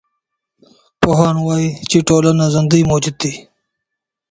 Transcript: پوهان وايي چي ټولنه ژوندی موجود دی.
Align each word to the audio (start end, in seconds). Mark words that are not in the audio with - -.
پوهان 1.01 1.35
وايي 1.45 1.69
چي 1.89 1.97
ټولنه 2.07 2.45
ژوندی 2.53 2.81
موجود 2.91 3.15
دی. 3.21 3.33